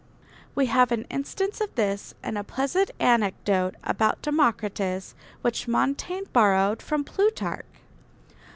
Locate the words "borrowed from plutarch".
6.33-7.67